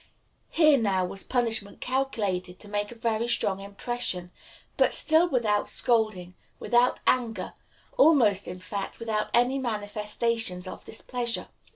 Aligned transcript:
Here 0.49 0.79
now 0.79 1.05
was 1.05 1.21
punishment 1.23 1.79
calculated 1.79 2.57
to 2.57 2.67
make 2.67 2.91
a 2.91 2.95
very 2.95 3.27
strong 3.27 3.59
impression 3.59 4.31
but 4.75 4.93
still 4.93 5.29
without 5.29 5.69
scolding, 5.69 6.33
without 6.57 6.99
anger, 7.05 7.53
almost, 7.99 8.47
in 8.47 8.57
fact, 8.57 8.97
without 8.97 9.27
even 9.35 9.39
any 9.45 9.59
manifestations 9.59 10.65
of 10.67 10.83
displeasure. 10.83 11.49